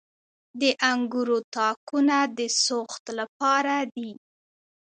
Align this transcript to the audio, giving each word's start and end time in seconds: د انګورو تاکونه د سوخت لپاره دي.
د 0.59 0.63
انګورو 0.91 1.37
تاکونه 1.55 2.17
د 2.37 2.39
سوخت 2.65 3.03
لپاره 3.19 3.75
دي. 3.95 4.11